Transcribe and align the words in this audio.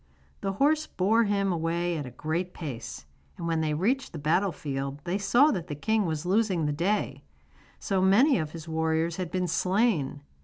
The 0.39 0.53
horse 0.53 0.87
bore 0.87 1.25
him 1.25 1.51
away 1.51 1.95
at 1.95 2.07
a 2.07 2.09
great 2.09 2.55
pace, 2.55 3.05
and 3.37 3.45
when 3.45 3.61
they 3.61 3.75
reached 3.75 4.13
the 4.13 4.17
battle 4.17 4.51
field 4.51 4.99
they 5.03 5.19
saw 5.19 5.51
that 5.51 5.67
the 5.67 5.75
king 5.75 6.07
was 6.07 6.25
losing 6.25 6.65
the 6.65 6.71
day, 6.73 7.23
so 7.77 8.01
many 8.01 8.39
of 8.39 8.49
his 8.49 8.67
warriors 8.67 9.17
had 9.17 9.29
been 9.29 9.47
slain. 9.47 10.23